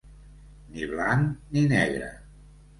Ni 0.77 0.87
blanc, 0.95 1.37
ni 1.53 1.69
negre. 1.77 2.11